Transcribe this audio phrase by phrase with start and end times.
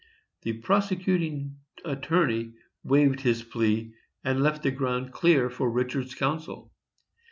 [0.41, 3.93] The prosecuting attorney waived his plea,
[4.23, 6.71] and left the ground clear for Richard's counsel.